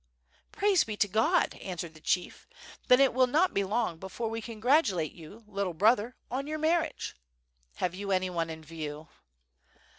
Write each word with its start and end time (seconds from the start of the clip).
"Praise 0.51 0.83
be 0.83 0.97
to 0.97 1.07
God!" 1.07 1.53
answered 1.61 1.93
the 1.93 2.01
chief, 2.01 2.47
"then 2.87 2.99
it 2.99 3.13
will 3.13 3.27
not 3.27 3.53
be 3.53 3.63
long 3.63 3.99
before 3.99 4.31
we 4.31 4.41
congratulate 4.41 5.11
you, 5.11 5.43
little 5.45 5.75
brother, 5.75 6.15
on 6.31 6.47
your 6.47 6.57
marriage. 6.57 7.15
Have 7.75 7.93
you 7.93 8.09
any 8.09 8.31
one 8.31 8.49
in 8.49 8.63
view?" 8.63 9.09